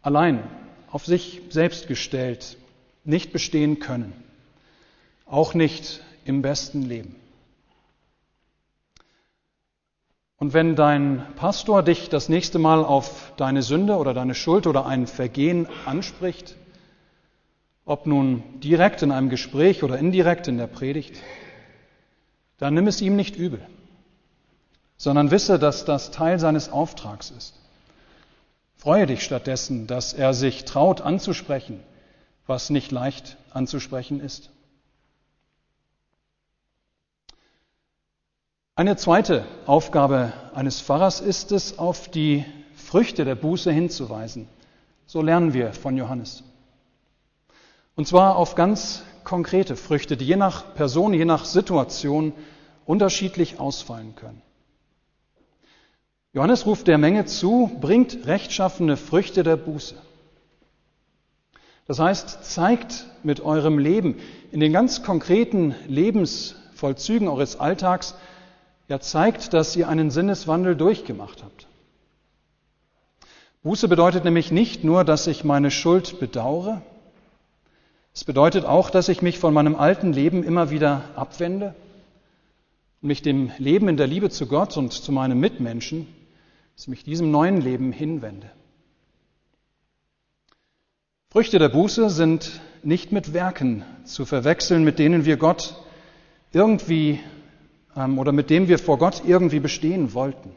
allein, 0.00 0.44
auf 0.92 1.04
sich 1.04 1.40
selbst 1.48 1.88
gestellt, 1.88 2.56
nicht 3.02 3.32
bestehen 3.32 3.80
können. 3.80 4.12
Auch 5.26 5.54
nicht 5.54 6.04
im 6.24 6.40
besten 6.40 6.82
Leben. 6.82 7.16
Und 10.38 10.52
wenn 10.52 10.76
dein 10.76 11.26
Pastor 11.34 11.82
dich 11.82 12.08
das 12.08 12.28
nächste 12.28 12.60
Mal 12.60 12.84
auf 12.84 13.32
deine 13.36 13.62
Sünde 13.62 13.96
oder 13.96 14.14
deine 14.14 14.36
Schuld 14.36 14.68
oder 14.68 14.86
ein 14.86 15.08
Vergehen 15.08 15.66
anspricht, 15.84 16.56
ob 17.84 18.06
nun 18.06 18.60
direkt 18.60 19.02
in 19.02 19.10
einem 19.10 19.30
Gespräch 19.30 19.82
oder 19.82 19.98
indirekt 19.98 20.46
in 20.46 20.56
der 20.56 20.68
Predigt, 20.68 21.16
dann 22.58 22.74
nimm 22.74 22.86
es 22.86 23.00
ihm 23.00 23.16
nicht 23.16 23.34
übel, 23.34 23.60
sondern 24.96 25.32
wisse, 25.32 25.58
dass 25.58 25.84
das 25.84 26.12
Teil 26.12 26.38
seines 26.38 26.70
Auftrags 26.70 27.30
ist. 27.30 27.54
Freue 28.76 29.06
dich 29.06 29.24
stattdessen, 29.24 29.88
dass 29.88 30.12
er 30.12 30.34
sich 30.34 30.64
traut 30.64 31.00
anzusprechen, 31.00 31.80
was 32.46 32.70
nicht 32.70 32.92
leicht 32.92 33.38
anzusprechen 33.50 34.20
ist. 34.20 34.50
Eine 38.78 38.94
zweite 38.94 39.44
Aufgabe 39.66 40.32
eines 40.54 40.80
Pfarrers 40.80 41.20
ist 41.20 41.50
es, 41.50 41.80
auf 41.80 42.08
die 42.08 42.44
Früchte 42.76 43.24
der 43.24 43.34
Buße 43.34 43.72
hinzuweisen. 43.72 44.46
So 45.04 45.20
lernen 45.20 45.52
wir 45.52 45.72
von 45.72 45.96
Johannes. 45.96 46.44
Und 47.96 48.06
zwar 48.06 48.36
auf 48.36 48.54
ganz 48.54 49.02
konkrete 49.24 49.74
Früchte, 49.74 50.16
die 50.16 50.26
je 50.26 50.36
nach 50.36 50.76
Person, 50.76 51.12
je 51.12 51.24
nach 51.24 51.44
Situation 51.44 52.32
unterschiedlich 52.86 53.58
ausfallen 53.58 54.14
können. 54.14 54.42
Johannes 56.32 56.64
ruft 56.64 56.86
der 56.86 56.98
Menge 56.98 57.24
zu, 57.24 57.76
bringt 57.80 58.28
rechtschaffene 58.28 58.96
Früchte 58.96 59.42
der 59.42 59.56
Buße. 59.56 59.96
Das 61.88 61.98
heißt, 61.98 62.44
zeigt 62.44 63.06
mit 63.24 63.40
eurem 63.40 63.80
Leben 63.80 64.20
in 64.52 64.60
den 64.60 64.72
ganz 64.72 65.02
konkreten 65.02 65.74
Lebensvollzügen 65.88 67.26
eures 67.26 67.58
Alltags, 67.58 68.14
ja 68.88 69.00
zeigt, 69.00 69.52
dass 69.52 69.76
ihr 69.76 69.88
einen 69.88 70.10
Sinneswandel 70.10 70.74
durchgemacht 70.74 71.42
habt. 71.44 71.66
Buße 73.62 73.88
bedeutet 73.88 74.24
nämlich 74.24 74.50
nicht 74.50 74.82
nur, 74.84 75.04
dass 75.04 75.26
ich 75.26 75.44
meine 75.44 75.70
Schuld 75.70 76.18
bedauere, 76.20 76.82
es 78.18 78.24
bedeutet 78.24 78.64
auch, 78.64 78.90
dass 78.90 79.08
ich 79.08 79.22
mich 79.22 79.38
von 79.38 79.54
meinem 79.54 79.76
alten 79.76 80.12
Leben 80.12 80.42
immer 80.42 80.70
wieder 80.70 81.04
abwende 81.14 81.74
und 83.00 83.06
mich 83.06 83.22
dem 83.22 83.52
Leben 83.58 83.88
in 83.88 83.96
der 83.96 84.08
Liebe 84.08 84.28
zu 84.28 84.48
Gott 84.48 84.76
und 84.76 84.92
zu 84.92 85.12
meinem 85.12 85.38
Mitmenschen, 85.38 86.08
dass 86.74 86.86
ich 86.86 86.88
mich 86.88 87.04
diesem 87.04 87.30
neuen 87.30 87.60
Leben 87.60 87.92
hinwende. 87.92 88.50
Früchte 91.30 91.60
der 91.60 91.68
Buße 91.68 92.10
sind 92.10 92.60
nicht 92.82 93.12
mit 93.12 93.34
Werken 93.34 93.84
zu 94.02 94.24
verwechseln, 94.24 94.82
mit 94.82 94.98
denen 94.98 95.24
wir 95.24 95.36
Gott 95.36 95.76
irgendwie 96.52 97.20
oder 97.94 98.32
mit 98.32 98.50
dem 98.50 98.68
wir 98.68 98.78
vor 98.78 98.98
Gott 98.98 99.22
irgendwie 99.26 99.60
bestehen 99.60 100.14
wollten. 100.14 100.50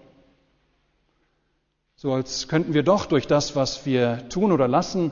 So 1.95 2.13
als 2.13 2.47
könnten 2.47 2.73
wir 2.73 2.83
doch 2.83 3.05
durch 3.05 3.27
das, 3.27 3.55
was 3.55 3.85
wir 3.85 4.27
tun 4.29 4.51
oder 4.51 4.67
lassen, 4.67 5.11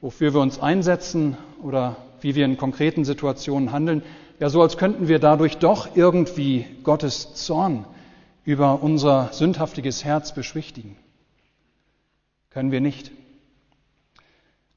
wofür 0.00 0.34
wir 0.34 0.40
uns 0.40 0.60
einsetzen 0.60 1.36
oder 1.62 1.96
wie 2.20 2.34
wir 2.34 2.44
in 2.44 2.56
konkreten 2.56 3.04
Situationen 3.04 3.72
handeln, 3.72 4.02
ja 4.38 4.48
so 4.48 4.62
als 4.62 4.76
könnten 4.76 5.08
wir 5.08 5.18
dadurch 5.18 5.58
doch 5.58 5.96
irgendwie 5.96 6.66
Gottes 6.82 7.34
Zorn 7.34 7.84
über 8.44 8.82
unser 8.82 9.28
sündhaftiges 9.32 10.04
Herz 10.04 10.34
beschwichtigen. 10.34 10.96
Können 12.50 12.72
wir 12.72 12.80
nicht. 12.80 13.12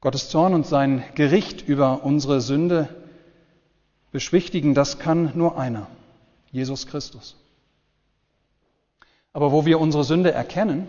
Gottes 0.00 0.28
Zorn 0.28 0.54
und 0.54 0.66
sein 0.66 1.02
Gericht 1.14 1.66
über 1.66 2.04
unsere 2.04 2.40
Sünde 2.40 2.88
beschwichtigen, 4.12 4.74
das 4.74 4.98
kann 4.98 5.32
nur 5.34 5.58
einer, 5.58 5.88
Jesus 6.54 6.86
Christus. 6.86 7.34
Aber 9.32 9.50
wo 9.50 9.66
wir 9.66 9.80
unsere 9.80 10.04
Sünde 10.04 10.30
erkennen, 10.30 10.88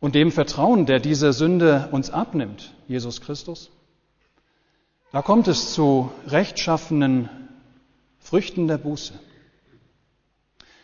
und 0.00 0.14
dem 0.14 0.30
Vertrauen, 0.30 0.84
der 0.84 1.00
diese 1.00 1.32
Sünde 1.32 1.88
uns 1.92 2.10
abnimmt, 2.10 2.72
Jesus 2.86 3.20
Christus, 3.20 3.70
da 5.12 5.22
kommt 5.22 5.48
es 5.48 5.72
zu 5.72 6.10
rechtschaffenen 6.26 7.30
Früchten 8.18 8.68
der 8.68 8.78
Buße. 8.78 9.14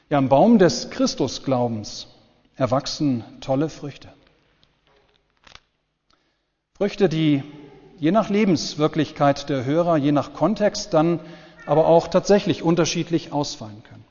Ja, 0.08 0.18
am 0.18 0.28
Baum 0.28 0.58
des 0.58 0.90
Christusglaubens 0.90 2.06
erwachsen 2.54 3.24
tolle 3.40 3.68
Früchte. 3.68 4.08
Früchte, 6.74 7.08
die 7.08 7.42
je 7.98 8.12
nach 8.12 8.30
Lebenswirklichkeit 8.30 9.48
der 9.48 9.64
Hörer, 9.64 9.96
je 9.96 10.12
nach 10.12 10.32
Kontext 10.32 10.94
dann 10.94 11.20
aber 11.66 11.86
auch 11.86 12.08
tatsächlich 12.08 12.62
unterschiedlich 12.62 13.32
ausfallen 13.32 13.82
können. 13.88 14.04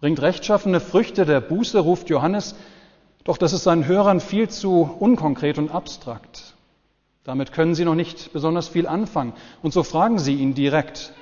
Bringt 0.00 0.20
rechtschaffene 0.20 0.80
Früchte 0.80 1.24
der 1.24 1.40
Buße, 1.40 1.78
ruft 1.78 2.10
Johannes 2.10 2.54
doch 3.24 3.38
das 3.38 3.54
ist 3.54 3.64
seinen 3.64 3.86
Hörern 3.86 4.20
viel 4.20 4.50
zu 4.50 4.82
unkonkret 5.00 5.56
und 5.56 5.70
abstrakt. 5.70 6.54
Damit 7.24 7.52
können 7.52 7.74
sie 7.74 7.86
noch 7.86 7.94
nicht 7.94 8.34
besonders 8.34 8.68
viel 8.68 8.86
anfangen. 8.86 9.32
Und 9.62 9.72
so 9.72 9.82
fragen 9.82 10.18
sie 10.18 10.34
ihn 10.34 10.54
direkt, 10.54 11.14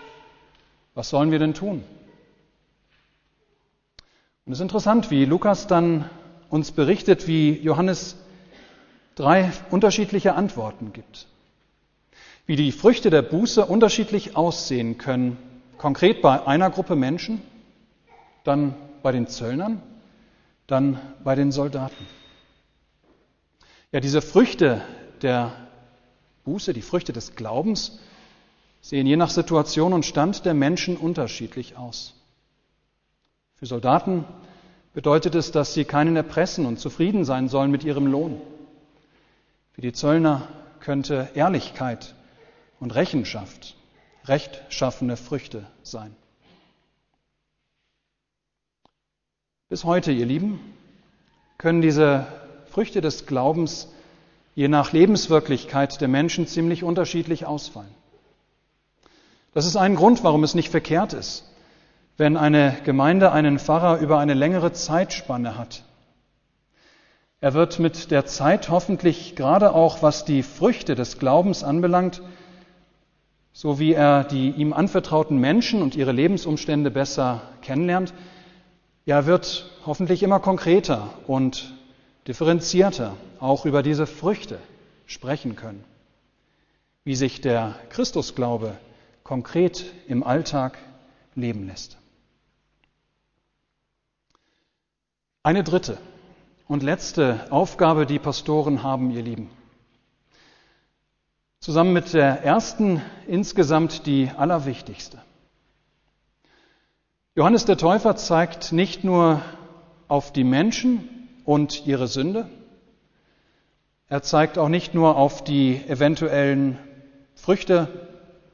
was 0.95 1.09
sollen 1.09 1.31
wir 1.31 1.39
denn 1.39 1.55
tun? 1.55 1.85
Und 4.45 4.53
es 4.53 4.59
ist 4.59 4.63
interessant, 4.63 5.13
wie 5.13 5.25
Lukas 5.25 5.69
dann 5.69 6.11
uns 6.49 6.73
berichtet, 6.73 7.29
wie 7.29 7.53
Johannes 7.53 8.17
drei 9.15 9.53
unterschiedliche 9.71 10.35
Antworten 10.35 10.93
gibt. 10.93 11.29
Wie 12.47 12.57
die 12.57 12.73
Früchte 12.73 13.11
der 13.11 13.23
Buße 13.23 13.65
unterschiedlich 13.65 14.37
aussehen 14.37 14.99
können. 14.99 15.37
Konkret 15.79 16.23
bei 16.23 16.47
einer 16.47 16.71
Gruppe 16.71 16.97
Menschen, 16.97 17.41
dann 18.45 18.75
bei 19.03 19.13
den 19.13 19.27
Zöllnern 19.27 19.83
dann 20.73 20.99
bei 21.23 21.35
den 21.35 21.53
Soldaten. 21.53 22.07
Ja, 23.91 24.01
diese 24.01 24.23
Früchte 24.23 24.81
der 25.21 25.53
Buße, 26.45 26.73
die 26.73 26.83
Früchte 26.83 27.13
des 27.13 27.37
Glaubens, 27.37 27.99
sehen 28.81 29.07
je 29.07 29.17
nach 29.17 29.29
Situation 29.29 29.93
und 29.93 30.07
Stand 30.07 30.47
der 30.47 30.55
Menschen 30.55 30.97
unterschiedlich 30.97 31.77
aus. 31.77 32.15
Für 33.57 33.67
Soldaten 33.67 34.25
bedeutet 34.95 35.35
es, 35.35 35.53
dass 35.53 35.75
sie 35.75 35.85
keinen 35.85 36.17
erpressen 36.17 36.65
und 36.65 36.79
zufrieden 36.79 37.25
sein 37.25 37.49
sollen 37.49 37.71
mit 37.71 37.85
ihrem 37.85 38.07
Lohn. 38.07 38.41
Für 39.73 39.83
die 39.83 39.93
Zöllner 39.93 40.49
könnte 40.81 41.29
Ehrlichkeit 41.35 42.15
und 42.83 42.97
Rechenschaft 42.97 43.77
rechtschaffene 44.25 45.17
Früchte 45.17 45.65
sein. 45.85 46.17
Bis 49.69 49.85
heute, 49.85 50.11
ihr 50.11 50.27
Lieben, 50.27 50.59
können 51.59 51.81
diese 51.81 52.27
Früchte 52.67 53.01
des 53.01 53.27
Glaubens 53.27 53.87
je 54.57 54.67
nach 54.67 54.93
Lebenswirklichkeit 54.93 56.01
der 56.01 56.09
Menschen 56.09 56.49
ziemlich 56.49 56.83
unterschiedlich 56.83 57.47
ausfallen. 57.47 57.95
Das 59.55 59.65
ist 59.65 59.77
ein 59.77 59.95
Grund, 59.95 60.25
warum 60.25 60.43
es 60.43 60.57
nicht 60.57 60.69
verkehrt 60.69 61.13
ist, 61.13 61.49
wenn 62.17 62.37
eine 62.37 62.77
Gemeinde 62.85 63.31
einen 63.31 63.61
Pfarrer 63.61 64.01
über 64.01 64.19
eine 64.19 64.35
längere 64.35 64.73
Zeitspanne 64.73 65.57
hat. 65.57 65.85
Er 67.41 67.55
wird 67.55 67.79
mit 67.79 68.11
der 68.11 68.27
Zeit 68.27 68.71
hoffentlich 68.71 69.37
gerade 69.37 69.73
auch, 69.73 70.03
was 70.03 70.25
die 70.25 70.43
Früchte 70.43 70.97
des 70.97 71.21
Glaubens 71.21 71.63
anbelangt, 71.63 72.23
so 73.53 73.79
wie 73.79 73.93
er 73.93 74.25
die 74.25 74.51
ihm 74.51 74.73
anvertrauten 74.73 75.39
Menschen 75.39 75.83
und 75.83 75.95
ihre 75.95 76.13
Lebensumstände 76.13 76.91
besser 76.91 77.43
kennenlernt, 77.61 78.15
ja, 79.05 79.27
wird 79.27 79.71
hoffentlich 79.85 80.23
immer 80.23 80.41
konkreter 80.41 81.11
und 81.27 81.75
differenzierter 82.29 83.17
auch 83.41 83.67
über 83.67 83.83
diese 83.83 84.07
Früchte 84.07 84.59
sprechen 85.07 85.57
können. 85.57 85.85
Wie 87.05 87.17
sich 87.17 87.41
der 87.41 87.75
Christusglaube 87.91 88.79
konkret 89.25 89.93
im 90.07 90.23
Alltag 90.23 90.79
leben 91.35 91.67
lässt. 91.67 91.99
Eine 95.43 95.65
dritte 95.65 95.99
und 96.69 96.85
letzte 96.85 97.51
Aufgabe, 97.51 98.07
die 98.07 98.21
Pastoren 98.21 98.85
haben, 98.85 99.11
ihr 99.11 99.23
Lieben. 99.23 99.51
Zusammen 101.63 101.93
mit 101.93 102.13
der 102.13 102.43
ersten 102.43 103.01
insgesamt 103.29 104.07
die 104.07 104.29
allerwichtigste. 104.37 105.23
Johannes 107.37 107.65
der 107.65 107.77
Täufer 107.77 108.17
zeigt 108.17 108.73
nicht 108.73 109.05
nur 109.05 109.41
auf 110.09 110.33
die 110.33 110.43
Menschen 110.43 111.09
und 111.45 111.87
ihre 111.87 112.09
Sünde, 112.09 112.51
er 114.09 114.23
zeigt 114.23 114.59
auch 114.59 114.69
nicht 114.69 114.93
nur 114.93 115.17
auf 115.17 115.45
die 115.45 115.77
eventuellen 115.87 116.81
Früchte 117.37 117.87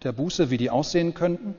der 0.03 0.13
Buße, 0.13 0.51
wie 0.51 0.59
die 0.59 0.69
aussehen 0.69 1.15
könnten. 1.15 1.55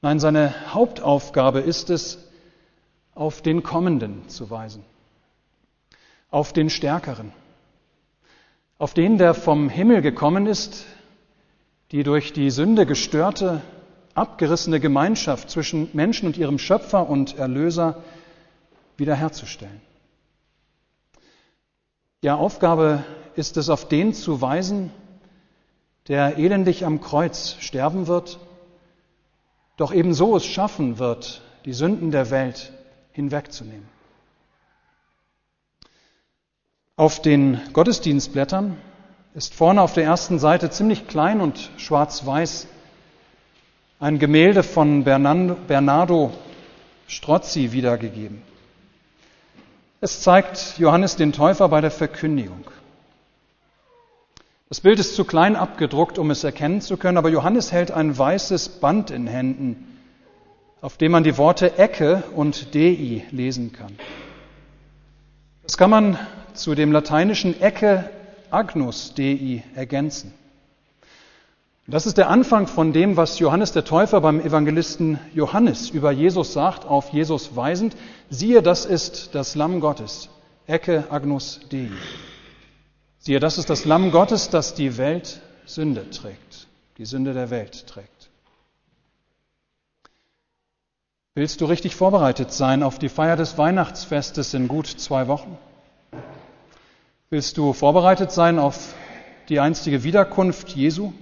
Nein, 0.00 0.20
seine 0.20 0.72
Hauptaufgabe 0.72 1.58
ist 1.58 1.90
es, 1.90 2.30
auf 3.16 3.42
den 3.42 3.64
Kommenden 3.64 4.28
zu 4.28 4.48
weisen, 4.48 4.84
auf 6.30 6.52
den 6.52 6.70
Stärkeren, 6.70 7.32
auf 8.78 8.94
den, 8.94 9.18
der 9.18 9.34
vom 9.34 9.68
Himmel 9.68 10.02
gekommen 10.02 10.46
ist, 10.46 10.86
die 11.90 12.04
durch 12.04 12.32
die 12.32 12.50
Sünde 12.50 12.86
gestörte, 12.86 13.60
abgerissene 14.14 14.80
Gemeinschaft 14.80 15.50
zwischen 15.50 15.88
Menschen 15.92 16.26
und 16.26 16.36
ihrem 16.36 16.58
Schöpfer 16.58 17.08
und 17.08 17.36
Erlöser 17.36 18.02
wiederherzustellen. 18.96 19.80
Ja, 22.22 22.36
Aufgabe 22.36 23.04
ist 23.36 23.56
es, 23.56 23.68
auf 23.68 23.86
den 23.86 24.12
zu 24.12 24.40
weisen, 24.40 24.90
der 26.08 26.38
elendig 26.38 26.84
am 26.84 27.00
Kreuz 27.00 27.56
sterben 27.60 28.06
wird, 28.06 28.38
doch 29.76 29.92
ebenso 29.92 30.36
es 30.36 30.44
schaffen 30.44 30.98
wird, 30.98 31.42
die 31.64 31.72
Sünden 31.72 32.10
der 32.10 32.30
Welt 32.30 32.72
hinwegzunehmen. 33.12 33.97
Auf 36.98 37.22
den 37.22 37.60
Gottesdienstblättern 37.74 38.76
ist 39.36 39.54
vorne 39.54 39.82
auf 39.82 39.92
der 39.92 40.02
ersten 40.02 40.40
Seite 40.40 40.68
ziemlich 40.68 41.06
klein 41.06 41.40
und 41.40 41.70
schwarz-weiß 41.76 42.66
ein 44.00 44.18
Gemälde 44.18 44.64
von 44.64 45.04
Bernardo 45.04 46.32
Strozzi 47.06 47.70
wiedergegeben. 47.70 48.42
Es 50.00 50.22
zeigt 50.22 50.76
Johannes 50.78 51.14
den 51.14 51.32
Täufer 51.32 51.68
bei 51.68 51.80
der 51.80 51.92
Verkündigung. 51.92 52.64
Das 54.68 54.80
Bild 54.80 54.98
ist 54.98 55.14
zu 55.14 55.24
klein 55.24 55.54
abgedruckt, 55.54 56.18
um 56.18 56.32
es 56.32 56.42
erkennen 56.42 56.80
zu 56.80 56.96
können, 56.96 57.16
aber 57.16 57.28
Johannes 57.28 57.70
hält 57.70 57.92
ein 57.92 58.18
weißes 58.18 58.80
Band 58.80 59.12
in 59.12 59.28
Händen, 59.28 60.00
auf 60.80 60.96
dem 60.96 61.12
man 61.12 61.22
die 61.22 61.38
Worte 61.38 61.78
Ecke 61.78 62.24
und 62.34 62.74
Dei 62.74 63.24
lesen 63.30 63.70
kann. 63.70 63.96
Das 65.68 65.76
kann 65.76 65.90
man 65.90 66.18
zu 66.54 66.74
dem 66.74 66.92
lateinischen 66.92 67.60
Ecke 67.60 68.08
Agnus 68.48 69.12
Dei 69.14 69.62
ergänzen. 69.74 70.32
Das 71.86 72.06
ist 72.06 72.16
der 72.16 72.30
Anfang 72.30 72.66
von 72.66 72.94
dem, 72.94 73.18
was 73.18 73.38
Johannes 73.38 73.72
der 73.72 73.84
Täufer 73.84 74.22
beim 74.22 74.40
Evangelisten 74.40 75.18
Johannes 75.34 75.90
über 75.90 76.10
Jesus 76.10 76.54
sagt, 76.54 76.86
auf 76.86 77.10
Jesus 77.10 77.54
weisend. 77.54 77.96
Siehe, 78.30 78.62
das 78.62 78.86
ist 78.86 79.34
das 79.34 79.56
Lamm 79.56 79.80
Gottes. 79.80 80.30
Ecke 80.66 81.04
Agnus 81.10 81.60
Dei. 81.70 81.90
Siehe, 83.18 83.38
das 83.38 83.58
ist 83.58 83.68
das 83.68 83.84
Lamm 83.84 84.10
Gottes, 84.10 84.48
das 84.48 84.72
die 84.72 84.96
Welt 84.96 85.42
Sünde 85.66 86.08
trägt, 86.08 86.66
die 86.96 87.04
Sünde 87.04 87.34
der 87.34 87.50
Welt 87.50 87.86
trägt. 87.86 88.30
Willst 91.38 91.60
du 91.60 91.66
richtig 91.66 91.94
vorbereitet 91.94 92.50
sein 92.50 92.82
auf 92.82 92.98
die 92.98 93.08
Feier 93.08 93.36
des 93.36 93.56
Weihnachtsfestes 93.58 94.54
in 94.54 94.66
gut 94.66 94.88
zwei 94.88 95.28
Wochen? 95.28 95.56
Willst 97.30 97.56
du 97.56 97.72
vorbereitet 97.74 98.32
sein 98.32 98.58
auf 98.58 98.92
die 99.48 99.60
einstige 99.60 100.02
Wiederkunft 100.02 100.70
Jesu? 100.70 101.12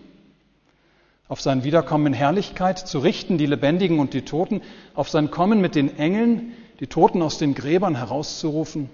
Auf 1.29 1.43
sein 1.43 1.65
Wiederkommen 1.65 2.07
in 2.07 2.13
Herrlichkeit, 2.15 2.79
zu 2.79 3.01
richten 3.01 3.37
die 3.37 3.45
Lebendigen 3.45 3.99
und 3.99 4.15
die 4.15 4.23
Toten, 4.23 4.63
auf 4.95 5.11
sein 5.11 5.31
Kommen 5.31 5.61
mit 5.61 5.75
den 5.75 5.99
Engeln, 5.99 6.55
die 6.81 6.87
Toten 6.87 7.21
aus 7.21 7.37
den 7.37 7.55
Gräbern 7.55 7.95
herauszurufen 7.95 8.89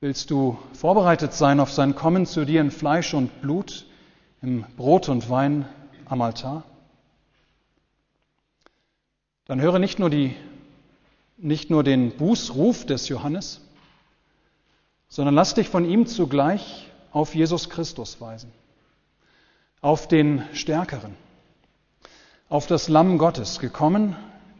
Willst 0.00 0.30
du 0.30 0.58
vorbereitet 0.74 1.32
sein 1.32 1.60
auf 1.60 1.72
sein 1.72 1.94
Kommen 1.94 2.26
zu 2.26 2.44
dir 2.44 2.60
in 2.60 2.70
Fleisch 2.70 3.14
und 3.14 3.40
Blut, 3.40 3.86
im 4.42 4.66
Brot 4.76 5.08
und 5.08 5.30
Wein 5.30 5.64
am 6.04 6.20
Altar? 6.20 6.64
Dann 9.50 9.60
höre 9.60 9.80
nicht 9.80 9.98
nur, 9.98 10.10
die, 10.10 10.36
nicht 11.36 11.70
nur 11.70 11.82
den 11.82 12.12
Bußruf 12.12 12.86
des 12.86 13.08
Johannes, 13.08 13.60
sondern 15.08 15.34
lass 15.34 15.54
dich 15.54 15.68
von 15.68 15.84
ihm 15.84 16.06
zugleich 16.06 16.86
auf 17.10 17.34
Jesus 17.34 17.68
Christus 17.68 18.20
weisen, 18.20 18.52
auf 19.80 20.06
den 20.06 20.44
Stärkeren, 20.52 21.16
auf 22.48 22.68
das 22.68 22.88
Lamm 22.88 23.18
Gottes, 23.18 23.58
gekommen, 23.58 24.14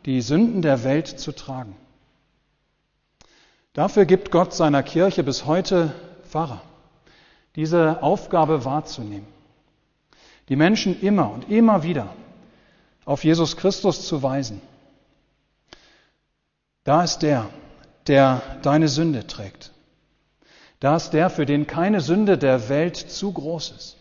die 0.06 0.20
Sünden 0.22 0.60
der 0.60 0.82
Welt 0.82 1.06
zu 1.06 1.30
tragen. 1.30 1.76
Dafür 3.74 4.06
gibt 4.06 4.32
Gott 4.32 4.54
seiner 4.54 4.82
Kirche 4.82 5.22
bis 5.22 5.46
heute 5.46 5.94
Pfarrer, 6.28 6.62
diese 7.54 8.02
Aufgabe 8.02 8.64
wahrzunehmen, 8.64 9.28
die 10.48 10.56
Menschen 10.56 11.00
immer 11.00 11.30
und 11.30 11.48
immer 11.48 11.84
wieder 11.84 12.12
auf 13.04 13.22
Jesus 13.22 13.56
Christus 13.56 14.04
zu 14.04 14.24
weisen. 14.24 14.60
Da 16.90 17.04
ist 17.04 17.20
der, 17.20 17.48
der 18.08 18.42
deine 18.62 18.88
Sünde 18.88 19.24
trägt. 19.24 19.70
Da 20.80 20.96
ist 20.96 21.10
der, 21.10 21.30
für 21.30 21.46
den 21.46 21.68
keine 21.68 22.00
Sünde 22.00 22.36
der 22.36 22.68
Welt 22.68 22.96
zu 22.96 23.32
groß 23.32 23.70
ist. 23.78 23.96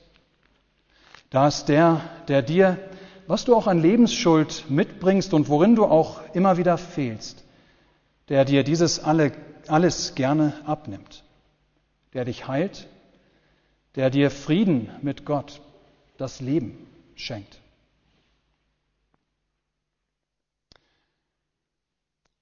Da 1.30 1.48
ist 1.48 1.66
der, 1.66 2.02
der 2.28 2.42
dir, 2.42 2.80
was 3.28 3.46
du 3.46 3.56
auch 3.56 3.68
an 3.68 3.80
Lebensschuld 3.80 4.66
mitbringst 4.70 5.36
und 5.36 5.50
worin 5.50 5.76
du 5.76 5.86
auch 5.86 6.22
immer 6.34 6.58
wieder 6.58 6.80
fehlst, 6.80 7.44
der 8.28 8.44
dir 8.44 8.64
dieses 8.64 9.04
alle 9.04 9.34
alles 9.68 10.16
gerne 10.16 10.54
abnimmt, 10.66 11.24
der 12.16 12.26
dich 12.26 12.48
heilt, 12.48 12.88
der 13.98 14.10
dir 14.10 14.32
Frieden 14.32 14.90
mit 15.04 15.26
Gott, 15.26 15.62
das 16.18 16.40
Leben 16.40 16.88
schenkt. 17.14 17.59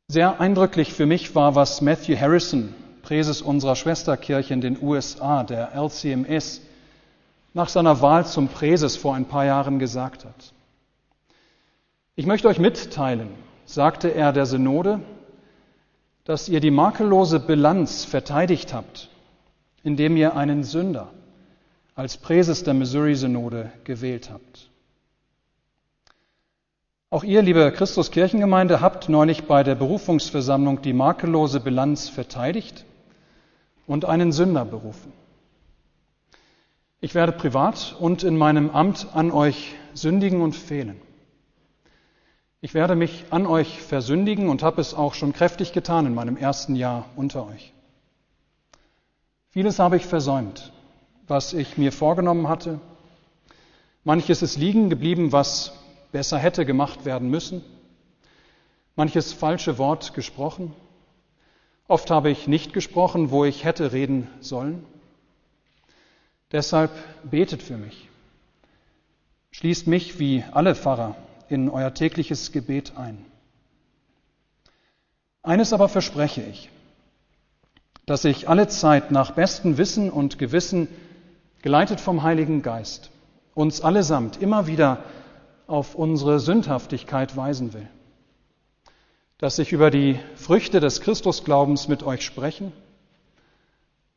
Sehr 0.10 0.40
eindrücklich 0.40 0.94
für 0.94 1.06
mich 1.06 1.36
war, 1.36 1.56
was 1.56 1.82
Matthew 1.82 2.18
Harrison, 2.18 2.74
Präses 3.02 3.42
unserer 3.42 3.76
Schwesterkirche 3.76 4.54
in 4.54 4.62
den 4.62 4.82
USA, 4.82 5.44
der 5.44 5.76
LCMS, 5.76 6.62
nach 7.54 7.68
seiner 7.68 8.00
Wahl 8.00 8.26
zum 8.26 8.48
Präses 8.48 8.96
vor 8.96 9.16
ein 9.16 9.26
paar 9.26 9.44
Jahren 9.44 9.80
gesagt 9.80 10.24
hat. 10.24 10.54
Ich 12.16 12.26
möchte 12.26 12.48
euch 12.48 12.58
mitteilen, 12.58 13.28
sagte 13.66 14.08
er 14.08 14.32
der 14.32 14.46
Synode, 14.46 15.02
dass 16.24 16.48
ihr 16.48 16.62
die 16.62 16.72
makellose 16.72 17.42
Bilanz 17.42 18.06
verteidigt 18.06 18.74
habt, 18.74 19.10
indem 19.84 20.16
ihr 20.16 20.38
einen 20.38 20.64
Sünder 20.64 21.10
als 21.96 22.16
Präses 22.16 22.64
der 22.64 22.76
Missouri-Synode 22.76 23.74
gewählt 23.84 24.30
habt. 24.32 24.70
Auch 27.10 27.24
ihr, 27.24 27.42
liebe 27.42 27.72
Christuskirchengemeinde, 27.72 28.82
habt 28.82 29.08
neulich 29.08 29.46
bei 29.46 29.64
der 29.64 29.76
Berufungsversammlung 29.76 30.82
die 30.82 30.92
makellose 30.92 31.62
Bilanz 31.62 32.10
verteidigt 32.10 32.84
und 33.86 34.04
einen 34.04 34.34
Sünder 34.34 34.66
berufen. 34.66 35.14
Ich 37.00 37.16
werde 37.16 37.32
privat 37.32 37.96
und 37.98 38.24
in 38.24 38.38
meinem 38.38 38.72
Amt 38.72 39.08
an 39.14 39.32
euch 39.32 39.76
sündigen 39.94 40.42
und 40.42 40.54
fehlen. 40.54 41.00
Ich 42.60 42.74
werde 42.74 42.98
mich 42.98 43.24
an 43.30 43.46
euch 43.46 43.82
versündigen 43.82 44.50
und 44.50 44.62
habe 44.62 44.82
es 44.82 44.94
auch 44.94 45.14
schon 45.14 45.32
kräftig 45.32 45.72
getan 45.72 46.08
in 46.08 46.14
meinem 46.14 46.36
ersten 46.36 46.76
Jahr 46.76 47.06
unter 47.16 47.48
euch. 47.48 47.72
Vieles 49.52 49.80
habe 49.80 49.96
ich 49.96 50.06
versäumt, 50.06 50.74
was 51.26 51.54
ich 51.54 51.78
mir 51.78 51.94
vorgenommen 51.94 52.50
hatte. 52.50 52.82
Manches 54.04 54.42
ist 54.42 54.58
liegen 54.58 54.90
geblieben, 54.90 55.32
was 55.32 55.72
besser 56.12 56.38
hätte 56.38 56.66
gemacht 56.66 57.06
werden 57.06 57.30
müssen. 57.30 57.64
Manches 58.96 59.34
falsche 59.34 59.78
Wort 59.78 60.14
gesprochen. 60.14 60.74
Oft 61.88 62.10
habe 62.12 62.30
ich 62.30 62.48
nicht 62.48 62.74
gesprochen, 62.74 63.32
wo 63.32 63.46
ich 63.46 63.64
hätte 63.64 63.92
reden 63.92 64.28
sollen. 64.42 64.84
Deshalb 66.52 66.92
betet 67.24 67.62
für 67.62 67.78
mich. 67.78 68.10
Schließt 69.52 69.88
mich 69.88 70.20
wie 70.20 70.44
alle 70.52 70.76
Pfarrer 70.76 71.16
in 71.50 71.70
euer 71.70 71.94
tägliches 71.94 72.52
Gebet 72.52 72.94
ein. 72.98 73.26
Eines 75.44 75.72
aber 75.72 75.88
verspreche 75.88 76.42
ich, 76.42 76.70
dass 78.06 78.26
ich 78.26 78.50
alle 78.50 78.68
Zeit 78.68 79.12
nach 79.12 79.32
bestem 79.32 79.78
Wissen 79.78 80.10
und 80.10 80.40
Gewissen, 80.40 80.88
geleitet 81.62 82.00
vom 82.00 82.24
Heiligen 82.24 82.62
Geist, 82.62 83.10
uns 83.54 83.82
allesamt 83.82 84.42
immer 84.42 84.68
wieder 84.68 85.04
auf 85.68 85.96
unsere 85.96 86.40
Sündhaftigkeit 86.40 87.36
weisen 87.38 87.74
will. 87.74 87.88
dass 89.38 89.60
ich 89.60 89.72
über 89.72 89.92
die 89.92 90.20
Früchte 90.36 90.80
des 90.80 91.02
Christusglaubens 91.02 91.88
mit 91.88 92.04
euch 92.04 92.26
sprechen 92.26 92.72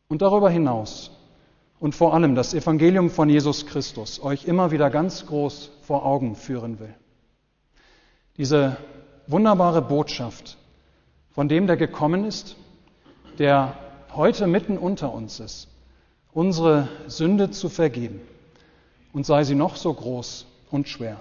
und 0.09 0.23
darüber 0.23 0.49
hinaus 0.49 1.11
und 1.79 1.95
vor 1.95 2.15
allem 2.15 2.35
das 2.35 2.55
Evangelium 2.55 3.11
von 3.11 3.29
Jesus 3.29 3.67
Christus 3.67 4.23
euch 4.23 4.47
immer 4.47 4.71
wieder 4.71 4.89
ganz 4.89 5.27
groß 5.27 5.71
vor 5.83 6.07
Augen 6.07 6.37
führen 6.37 6.79
will. 6.79 6.95
Diese 8.39 8.79
wunderbare 9.27 9.83
Botschaft 9.83 10.57
von 11.33 11.49
dem, 11.49 11.67
der 11.67 11.77
gekommen 11.77 12.25
ist, 12.25 12.57
der 13.39 13.77
heute 14.15 14.47
mitten 14.47 14.79
unter 14.79 15.13
uns 15.13 15.39
ist, 15.39 15.69
unsere 16.33 16.89
Sünde 17.09 17.51
zu 17.51 17.69
vergeben 17.69 18.21
und 19.13 19.27
sei 19.27 19.45
sie 19.45 19.55
noch 19.55 19.77
so 19.77 19.93
groß 19.93 20.47
und 20.71 20.89
schwer. 20.89 21.21